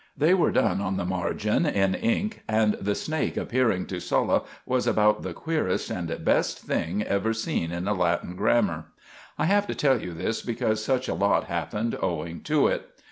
[0.17, 4.87] They were done on the margin in ink, and the snake appearing to Sulla was
[4.87, 8.85] about the queerest and best thing even seen in a Latin grammar.
[9.37, 12.89] I have to tell you this because such a lot happened owing to it.